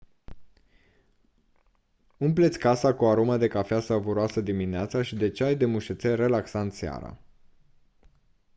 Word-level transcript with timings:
umple-ți 2.17 2.59
casa 2.59 2.93
cu 2.95 3.03
o 3.03 3.09
aromă 3.09 3.37
de 3.37 3.47
cafea 3.47 3.79
savuroasă 3.79 4.41
dimineața 4.41 5.01
și 5.01 5.15
de 5.15 5.29
ceai 5.31 5.55
de 5.55 5.65
mușețel 5.65 6.15
relaxant 6.15 6.73
seara 6.73 7.19